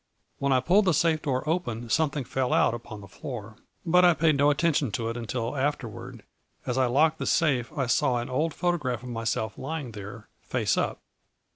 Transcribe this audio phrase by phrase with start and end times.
[0.39, 4.03] "When I pulled the safe door open some thing fell out upon the floor, but
[4.03, 6.23] I paid no at tention to it until afterward;
[6.65, 10.75] as I locked the safe I saw an old photograph of myself lying there, face
[10.75, 10.97] up.